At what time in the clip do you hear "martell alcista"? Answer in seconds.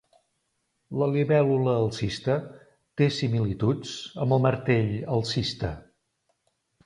4.49-5.71